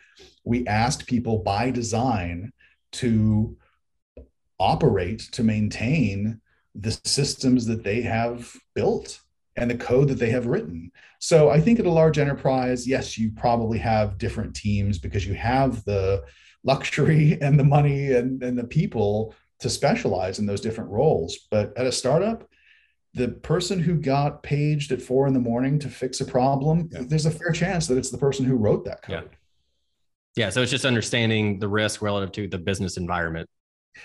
[0.44, 2.52] We asked people by design
[2.92, 3.56] to
[4.58, 6.40] operate to maintain
[6.74, 9.20] the systems that they have built
[9.58, 10.90] and the code that they have written.
[11.18, 15.34] So I think at a large enterprise, yes, you probably have different teams because you
[15.34, 16.24] have the
[16.64, 21.48] luxury and the money and, and the people to specialize in those different roles.
[21.50, 22.48] But at a startup,
[23.14, 27.02] the person who got paged at four in the morning to fix a problem, yeah.
[27.04, 29.30] there's a fair chance that it's the person who wrote that code.
[29.30, 30.44] Yeah.
[30.44, 30.50] Yeah.
[30.50, 33.48] So it's just understanding the risk relative to the business environment.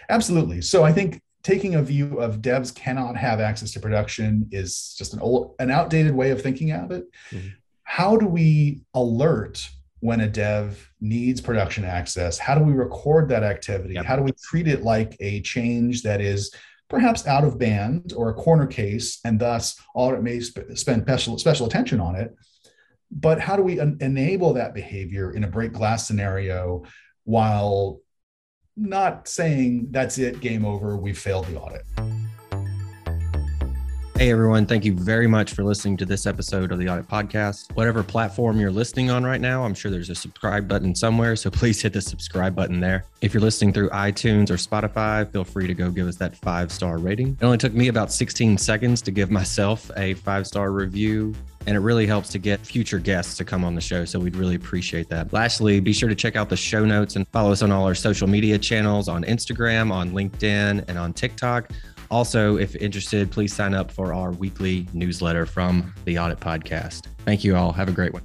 [0.10, 0.62] Absolutely.
[0.62, 5.14] So I think taking a view of devs cannot have access to production is just
[5.14, 7.48] an old an outdated way of thinking of it mm-hmm.
[7.84, 9.70] how do we alert
[10.00, 14.06] when a dev needs production access how do we record that activity yep.
[14.06, 16.54] how do we treat it like a change that is
[16.90, 21.38] perhaps out of band or a corner case and thus audit may sp- spend special,
[21.38, 22.36] special attention on it
[23.12, 26.84] but how do we en- enable that behavior in a break glass scenario
[27.26, 28.00] while
[28.76, 31.84] not saying that's it, game over, we've failed the audit.
[34.16, 37.76] Hey everyone, thank you very much for listening to this episode of the Audit Podcast.
[37.76, 41.50] Whatever platform you're listening on right now, I'm sure there's a subscribe button somewhere, so
[41.52, 43.06] please hit the subscribe button there.
[43.22, 46.72] If you're listening through iTunes or Spotify, feel free to go give us that five
[46.72, 47.38] star rating.
[47.42, 51.34] It only took me about 16 seconds to give myself a five star review
[51.66, 54.06] and it really helps to get future guests to come on the show.
[54.06, 55.32] So we'd really appreciate that.
[55.34, 57.96] Lastly, be sure to check out the show notes and follow us on all our
[57.96, 61.72] social media channels on Instagram, on LinkedIn, and on TikTok.
[62.12, 67.08] Also, if interested, please sign up for our weekly newsletter from the Audit Podcast.
[67.26, 67.72] Thank you all.
[67.72, 68.24] Have a great one.